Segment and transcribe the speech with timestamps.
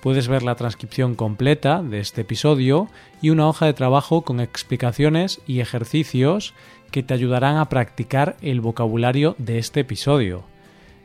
[0.00, 2.86] Puedes ver la transcripción completa de este episodio
[3.20, 6.54] y una hoja de trabajo con explicaciones y ejercicios
[6.92, 10.44] que te ayudarán a practicar el vocabulario de este episodio.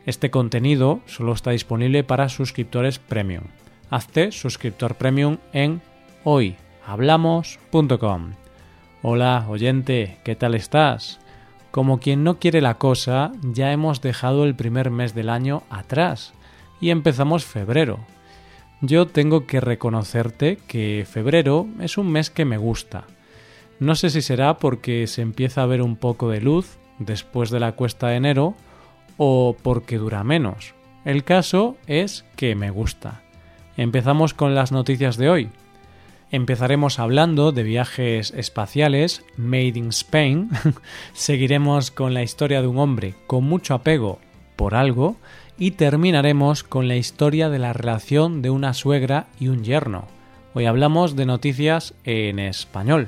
[0.05, 3.45] Este contenido solo está disponible para suscriptores premium.
[3.89, 5.81] Hazte suscriptor premium en
[6.23, 8.33] hoyhablamos.com.
[9.01, 11.19] Hola, oyente, ¿qué tal estás?
[11.71, 16.35] Como quien no quiere la cosa, ya hemos dejado el primer mes del año atrás
[16.79, 17.97] y empezamos febrero
[18.85, 23.05] yo tengo que reconocerte que febrero es un mes que me gusta.
[23.79, 27.61] No sé si será porque se empieza a ver un poco de luz después de
[27.61, 28.55] la cuesta de enero
[29.15, 30.73] o porque dura menos.
[31.05, 33.21] El caso es que me gusta.
[33.77, 35.49] Empezamos con las noticias de hoy.
[36.29, 40.49] Empezaremos hablando de viajes espaciales, Made in Spain.
[41.13, 44.19] Seguiremos con la historia de un hombre con mucho apego
[44.57, 45.15] por algo
[45.57, 50.07] y terminaremos con la historia de la relación de una suegra y un yerno.
[50.53, 53.07] Hoy hablamos de noticias en español.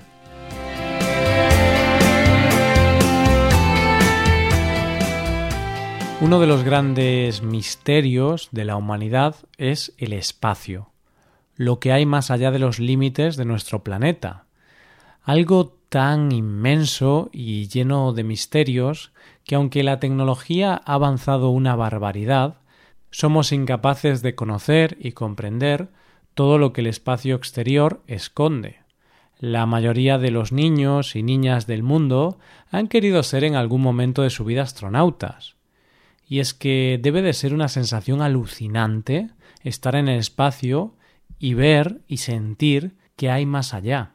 [6.21, 10.89] Uno de los grandes misterios de la humanidad es el espacio,
[11.55, 14.44] lo que hay más allá de los límites de nuestro planeta.
[15.25, 19.11] Algo tan inmenso y lleno de misterios
[19.43, 22.57] que aunque la tecnología ha avanzado una barbaridad,
[23.09, 25.89] somos incapaces de conocer y comprender
[26.35, 28.81] todo lo que el espacio exterior esconde.
[29.39, 32.37] La mayoría de los niños y niñas del mundo
[32.69, 35.55] han querido ser en algún momento de su vida astronautas.
[36.27, 39.29] Y es que debe de ser una sensación alucinante
[39.63, 40.93] estar en el espacio
[41.39, 44.14] y ver y sentir que hay más allá.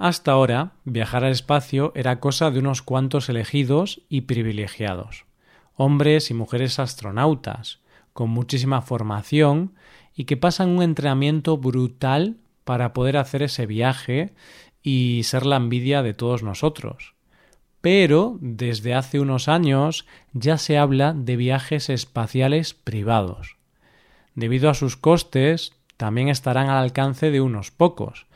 [0.00, 5.26] Hasta ahora, viajar al espacio era cosa de unos cuantos elegidos y privilegiados,
[5.76, 7.80] hombres y mujeres astronautas,
[8.14, 9.74] con muchísima formación
[10.14, 14.32] y que pasan un entrenamiento brutal para poder hacer ese viaje
[14.82, 17.12] y ser la envidia de todos nosotros.
[17.82, 23.58] Pero desde hace unos años ya se habla de viajes espaciales privados.
[24.34, 28.29] Debido a sus costes, también estarán al alcance de unos pocos,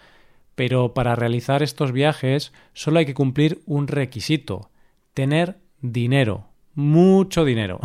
[0.54, 4.70] pero para realizar estos viajes solo hay que cumplir un requisito,
[5.12, 7.80] tener dinero, mucho dinero.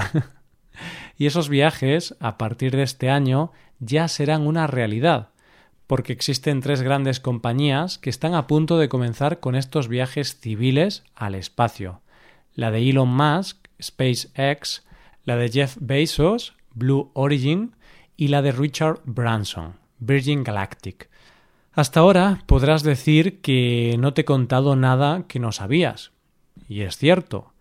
[1.17, 5.29] y esos viajes, a partir de este año, ya serán una realidad,
[5.87, 11.03] porque existen tres grandes compañías que están a punto de comenzar con estos viajes civiles
[11.15, 12.01] al espacio.
[12.53, 14.85] La de Elon Musk, SpaceX,
[15.23, 17.75] la de Jeff Bezos, Blue Origin,
[18.17, 21.09] y la de Richard Branson, Virgin Galactic.
[21.79, 26.11] Hasta ahora podrás decir que no te he contado nada que no sabías.
[26.67, 27.53] Y es cierto.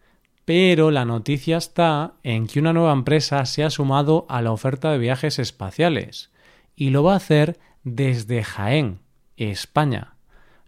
[0.44, 4.90] Pero la noticia está en que una nueva empresa se ha sumado a la oferta
[4.90, 6.32] de viajes espaciales
[6.74, 8.98] y lo va a hacer desde Jaén,
[9.36, 10.16] España.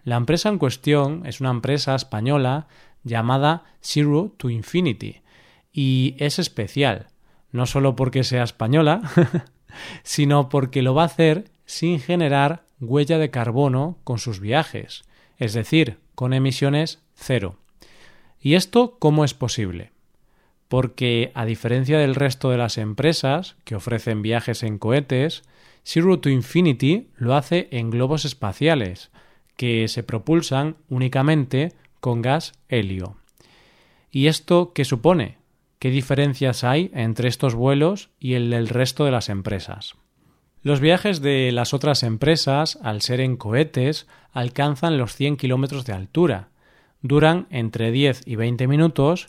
[0.05, 2.69] La empresa en cuestión es una empresa española
[3.03, 5.23] llamada Zero to Infinity
[5.73, 7.09] y es especial,
[7.51, 9.03] no solo porque sea española,
[10.05, 15.05] sino porque lo va a hacer sin generar huella de carbono con sus viajes,
[15.39, 17.57] es decir, con emisiones cero.
[18.41, 19.93] ¿Y esto cómo es posible?
[20.69, 25.43] Porque, a diferencia del resto de las empresas que ofrecen viajes en cohetes,
[25.85, 29.11] Zero to Infinity lo hace en globos espaciales,
[29.57, 33.17] que se propulsan únicamente con gas helio.
[34.11, 35.39] ¿Y esto qué supone?
[35.79, 39.97] ¿Qué diferencias hay entre estos vuelos y el del resto de las empresas?
[40.63, 45.95] Los viajes de las otras empresas, al ser en cohetes, alcanzan los 100 kilómetros de
[45.95, 46.49] altura,
[47.01, 49.29] duran entre 10 y 20 minutos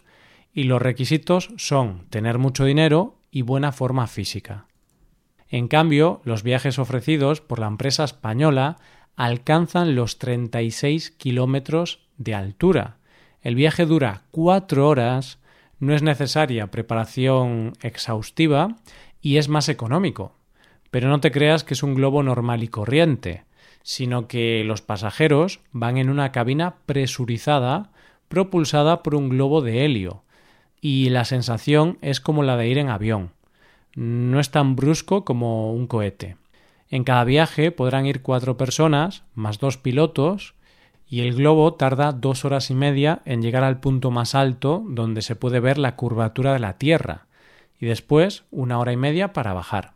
[0.54, 4.66] y los requisitos son tener mucho dinero y buena forma física.
[5.48, 8.78] En cambio, los viajes ofrecidos por la empresa española
[9.16, 12.98] alcanzan los 36 kilómetros de altura.
[13.42, 15.40] El viaje dura cuatro horas,
[15.80, 18.76] no es necesaria preparación exhaustiva
[19.22, 20.41] y es más económico.
[20.92, 23.44] Pero no te creas que es un globo normal y corriente,
[23.82, 27.90] sino que los pasajeros van en una cabina presurizada
[28.28, 30.24] propulsada por un globo de helio,
[30.80, 33.32] y la sensación es como la de ir en avión.
[33.94, 36.38] No es tan brusco como un cohete.
[36.90, 40.56] En cada viaje podrán ir cuatro personas, más dos pilotos,
[41.08, 45.22] y el globo tarda dos horas y media en llegar al punto más alto donde
[45.22, 47.28] se puede ver la curvatura de la Tierra,
[47.80, 49.94] y después una hora y media para bajar.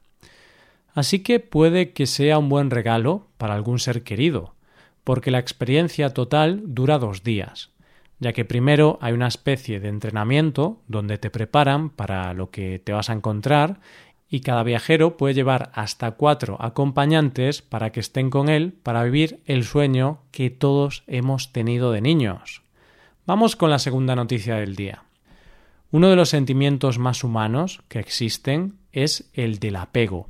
[0.96, 4.56] Así que puede que sea un buen regalo para algún ser querido,
[5.04, 7.72] porque la experiencia total dura dos días,
[8.20, 12.94] ya que primero hay una especie de entrenamiento donde te preparan para lo que te
[12.94, 13.82] vas a encontrar
[14.30, 19.42] y cada viajero puede llevar hasta cuatro acompañantes para que estén con él para vivir
[19.46, 22.62] el sueño que todos hemos tenido de niños.
[23.26, 25.04] Vamos con la segunda noticia del día.
[25.92, 30.30] Uno de los sentimientos más humanos que existen es el del apego.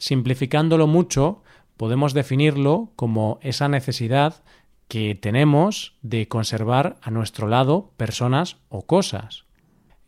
[0.00, 1.42] Simplificándolo mucho,
[1.76, 4.42] podemos definirlo como esa necesidad
[4.88, 9.44] que tenemos de conservar a nuestro lado personas o cosas.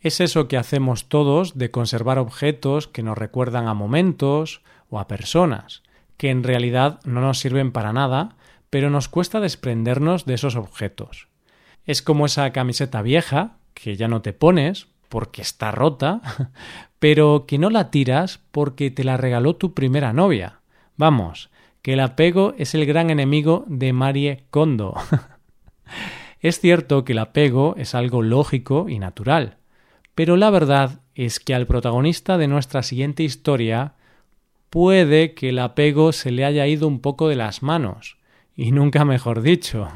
[0.00, 5.08] Es eso que hacemos todos de conservar objetos que nos recuerdan a momentos o a
[5.08, 5.82] personas,
[6.16, 8.34] que en realidad no nos sirven para nada,
[8.70, 11.28] pero nos cuesta desprendernos de esos objetos.
[11.84, 16.22] Es como esa camiseta vieja que ya no te pones porque está rota,
[16.98, 20.60] pero que no la tiras porque te la regaló tu primera novia.
[20.96, 21.50] Vamos,
[21.82, 24.94] que el apego es el gran enemigo de Marie Kondo.
[26.40, 29.58] es cierto que el apego es algo lógico y natural,
[30.14, 33.92] pero la verdad es que al protagonista de nuestra siguiente historia
[34.70, 38.16] puede que el apego se le haya ido un poco de las manos,
[38.56, 39.90] y nunca mejor dicho.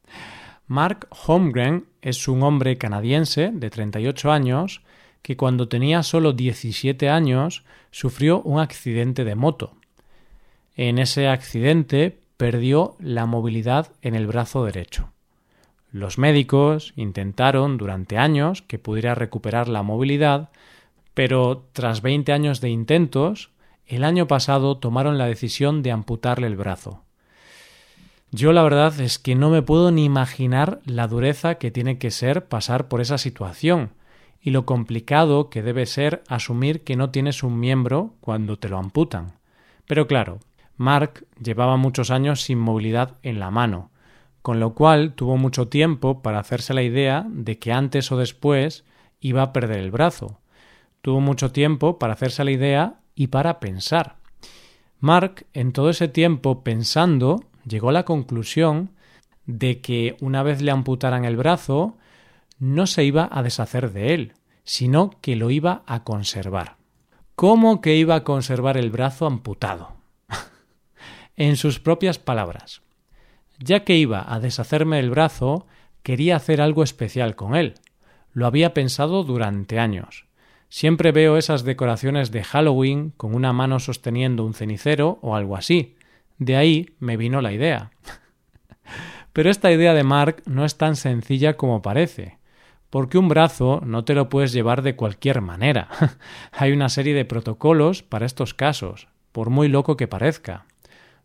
[0.66, 4.82] Mark Holmgren es un hombre canadiense de 38 años
[5.22, 9.72] que cuando tenía solo 17 años sufrió un accidente de moto.
[10.76, 15.12] En ese accidente perdió la movilidad en el brazo derecho.
[15.92, 20.50] Los médicos intentaron durante años que pudiera recuperar la movilidad,
[21.14, 23.50] pero tras 20 años de intentos,
[23.86, 27.03] el año pasado tomaron la decisión de amputarle el brazo.
[28.36, 32.10] Yo la verdad es que no me puedo ni imaginar la dureza que tiene que
[32.10, 33.92] ser pasar por esa situación
[34.40, 38.78] y lo complicado que debe ser asumir que no tienes un miembro cuando te lo
[38.78, 39.34] amputan.
[39.86, 40.40] Pero claro,
[40.76, 43.92] Mark llevaba muchos años sin movilidad en la mano,
[44.42, 48.84] con lo cual tuvo mucho tiempo para hacerse la idea de que antes o después
[49.20, 50.40] iba a perder el brazo.
[51.02, 54.16] Tuvo mucho tiempo para hacerse la idea y para pensar.
[54.98, 58.90] Mark, en todo ese tiempo pensando, llegó a la conclusión
[59.46, 61.96] de que una vez le amputaran el brazo,
[62.58, 64.32] no se iba a deshacer de él,
[64.64, 66.76] sino que lo iba a conservar.
[67.34, 69.96] ¿Cómo que iba a conservar el brazo amputado?
[71.36, 72.82] en sus propias palabras.
[73.58, 75.66] Ya que iba a deshacerme el brazo,
[76.02, 77.74] quería hacer algo especial con él.
[78.32, 80.26] Lo había pensado durante años.
[80.68, 85.96] Siempre veo esas decoraciones de Halloween con una mano sosteniendo un cenicero o algo así.
[86.38, 87.90] De ahí me vino la idea.
[89.32, 92.38] Pero esta idea de Mark no es tan sencilla como parece,
[92.90, 95.88] porque un brazo no te lo puedes llevar de cualquier manera.
[96.52, 100.66] Hay una serie de protocolos para estos casos, por muy loco que parezca.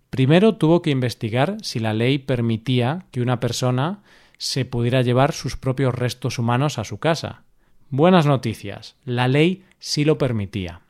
[0.09, 3.99] Primero tuvo que investigar si la ley permitía que una persona
[4.39, 7.43] se pudiera llevar sus propios restos humanos a su casa.
[7.91, 10.81] Buenas noticias, la ley sí lo permitía.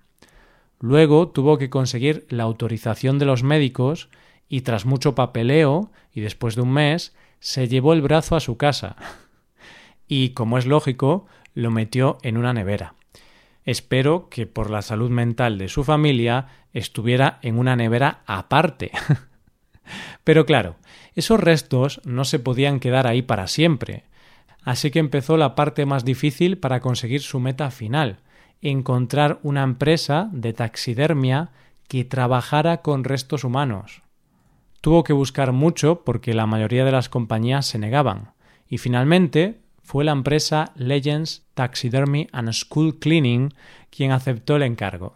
[0.80, 4.10] Luego tuvo que conseguir la autorización de los médicos
[4.48, 8.58] y tras mucho papeleo y después de un mes se llevó el brazo a su
[8.58, 8.96] casa.
[10.08, 12.96] Y, como es lógico, lo metió en una nevera.
[13.66, 18.92] Espero que por la salud mental de su familia estuviera en una nevera aparte.
[20.24, 20.78] Pero claro,
[21.16, 24.06] esos restos no se podían quedar ahí para siempre.
[24.64, 28.20] Así que empezó la parte más difícil para conseguir su meta final,
[28.62, 31.52] encontrar una empresa de taxidermia
[31.88, 34.02] que trabajara con restos humanos.
[34.82, 38.32] Tuvo que buscar mucho porque la mayoría de las compañías se negaban,
[38.68, 43.54] y finalmente fue la empresa Legends Taxidermy and School Cleaning
[43.90, 45.14] quien aceptó el encargo.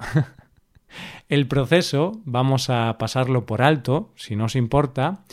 [1.29, 5.23] el proceso vamos a pasarlo por alto, si no os importa,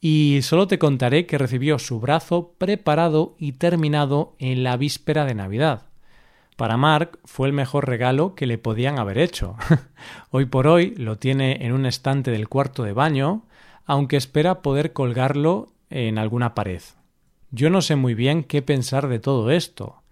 [0.00, 5.34] y solo te contaré que recibió su brazo preparado y terminado en la víspera de
[5.34, 5.82] Navidad.
[6.56, 9.56] Para Mark fue el mejor regalo que le podían haber hecho.
[10.30, 13.44] hoy por hoy lo tiene en un estante del cuarto de baño,
[13.84, 16.82] aunque espera poder colgarlo en alguna pared.
[17.50, 20.02] Yo no sé muy bien qué pensar de todo esto,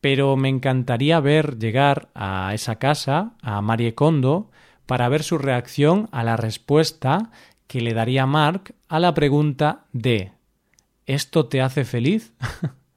[0.00, 4.50] pero me encantaría ver llegar a esa casa a Marie Kondo
[4.86, 7.30] para ver su reacción a la respuesta
[7.66, 10.32] que le daría Mark a la pregunta de
[11.06, 12.32] ¿Esto te hace feliz?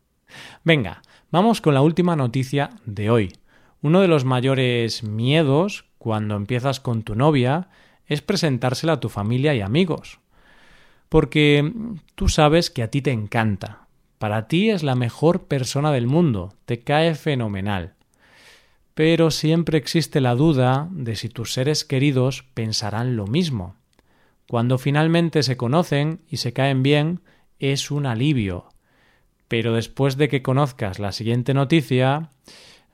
[0.64, 3.34] Venga, vamos con la última noticia de hoy.
[3.82, 7.70] Uno de los mayores miedos cuando empiezas con tu novia
[8.08, 10.20] es presentársela a tu familia y amigos.
[11.08, 11.72] Porque
[12.16, 13.88] tú sabes que a ti te encanta.
[14.18, 17.94] Para ti es la mejor persona del mundo, te cae fenomenal.
[18.94, 23.76] Pero siempre existe la duda de si tus seres queridos pensarán lo mismo.
[24.50, 27.22] Cuando finalmente se conocen y se caen bien,
[27.60, 28.66] es un alivio.
[29.50, 32.30] Pero después de que conozcas la siguiente noticia,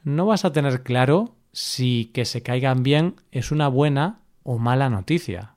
[0.04, 4.90] no vas a tener claro si que se caigan bien es una buena o mala
[4.90, 5.56] noticia.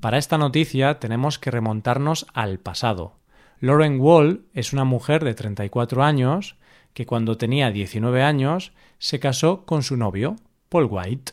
[0.00, 3.16] Para esta noticia tenemos que remontarnos al pasado.
[3.60, 6.56] Lauren Wall es una mujer de 34 años
[6.92, 10.36] que cuando tenía 19 años se casó con su novio,
[10.68, 11.32] Paul White.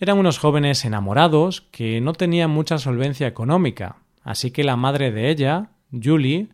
[0.00, 5.28] Eran unos jóvenes enamorados que no tenían mucha solvencia económica, así que la madre de
[5.30, 6.48] ella, Julie,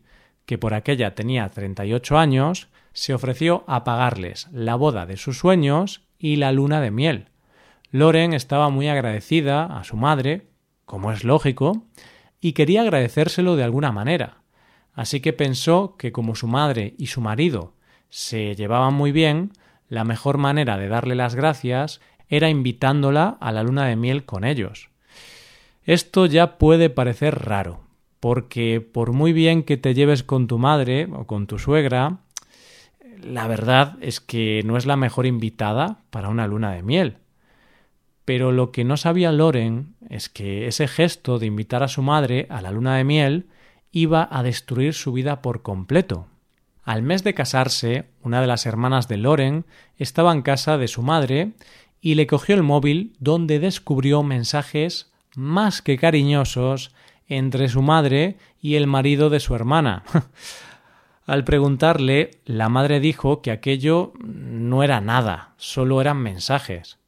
[0.47, 6.03] que por aquella tenía 38 años, se ofreció a pagarles la boda de sus sueños
[6.19, 7.29] y la luna de miel.
[7.91, 10.49] Loren estaba muy agradecida a su madre,
[10.85, 11.85] como es lógico,
[12.41, 14.39] y quería agradecérselo de alguna manera.
[14.93, 17.75] Así que pensó que como su madre y su marido
[18.09, 19.53] se llevaban muy bien,
[19.89, 24.45] la mejor manera de darle las gracias era invitándola a la luna de miel con
[24.45, 24.91] ellos.
[25.85, 27.84] Esto ya puede parecer raro,
[28.25, 32.21] porque por muy bien que te lleves con tu madre o con tu suegra,
[33.23, 37.19] la verdad es que no es la mejor invitada para una luna de miel.
[38.25, 42.47] Pero lo que no sabía Loren es que ese gesto de invitar a su madre
[42.49, 43.47] a la luna de miel
[43.93, 46.27] iba a destruir su vida por completo.
[46.83, 49.67] Al mes de casarse, una de las hermanas de Loren
[49.99, 51.53] estaba en casa de su madre
[52.01, 56.95] y le cogió el móvil donde descubrió mensajes más que cariñosos
[57.29, 60.03] entre su madre y el marido de su hermana.
[61.27, 66.99] Al preguntarle, la madre dijo que aquello no era nada, solo eran mensajes.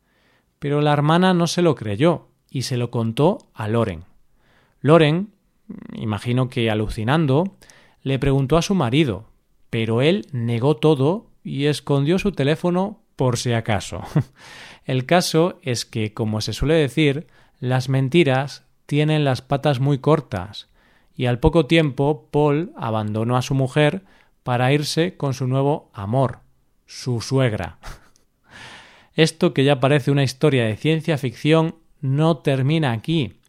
[0.58, 4.04] Pero la hermana no se lo creyó y se lo contó a Loren.
[4.80, 5.32] Loren,
[5.94, 7.56] imagino que alucinando,
[8.02, 9.28] le preguntó a su marido,
[9.68, 14.02] pero él negó todo y escondió su teléfono por si acaso.
[14.85, 17.26] El caso es que, como se suele decir,
[17.58, 20.69] las mentiras tienen las patas muy cortas,
[21.14, 24.05] y al poco tiempo Paul abandonó a su mujer
[24.43, 26.38] para irse con su nuevo amor,
[26.87, 27.78] su suegra.
[29.14, 33.40] Esto que ya parece una historia de ciencia ficción no termina aquí,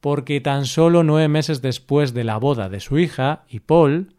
[0.00, 4.14] porque tan solo nueve meses después de la boda de su hija y Paul,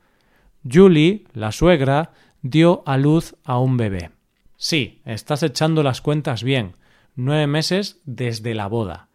[0.70, 4.12] Julie, la suegra, dio a luz a un bebé.
[4.56, 6.78] Sí, estás echando las cuentas bien.
[7.16, 9.10] Nueve meses desde la boda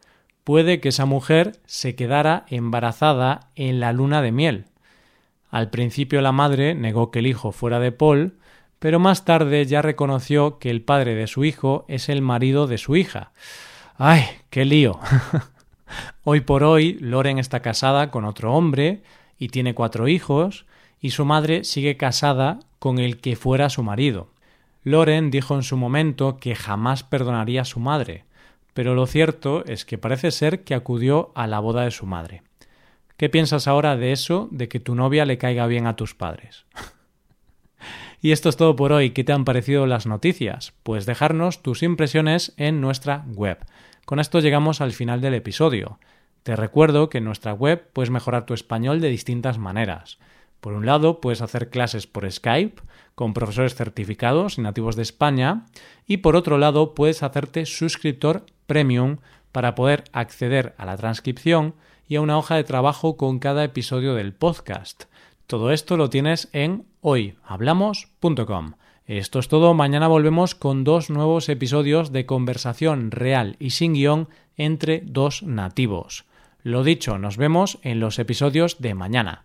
[0.49, 4.65] puede que esa mujer se quedara embarazada en la luna de miel.
[5.51, 8.39] Al principio la madre negó que el hijo fuera de Paul,
[8.79, 12.79] pero más tarde ya reconoció que el padre de su hijo es el marido de
[12.79, 13.33] su hija.
[13.99, 14.99] ¡Ay, qué lío!
[16.25, 19.03] hoy por hoy Loren está casada con otro hombre
[19.39, 20.65] y tiene cuatro hijos,
[20.99, 24.31] y su madre sigue casada con el que fuera su marido.
[24.83, 28.25] Loren dijo en su momento que jamás perdonaría a su madre,
[28.79, 32.45] pero lo cierto es que parece ser que acudió a la boda de su madre.
[33.17, 36.65] ¿Qué piensas ahora de eso, de que tu novia le caiga bien a tus padres?
[38.23, 39.11] y esto es todo por hoy.
[39.11, 40.75] ¿Qué te han parecido las noticias?
[40.85, 43.59] Pues dejarnos tus impresiones en nuestra web.
[44.07, 45.99] Con esto llegamos al final del episodio.
[46.45, 50.21] Te recuerdo que en nuestra web puedes mejorar tu español de distintas maneras.
[50.61, 52.83] Por un lado, puedes hacer clases por Skype
[53.15, 55.67] con profesores certificados y nativos de España
[56.07, 59.17] y por otro lado, puedes hacerte suscriptor Premium
[59.53, 61.75] para poder acceder a la transcripción
[62.07, 65.05] y a una hoja de trabajo con cada episodio del podcast.
[65.47, 68.75] Todo esto lo tienes en hoyhablamos.com.
[69.07, 74.29] Esto es todo, mañana volvemos con dos nuevos episodios de conversación real y sin guion
[74.57, 76.27] entre dos nativos.
[76.63, 79.45] Lo dicho, nos vemos en los episodios de mañana.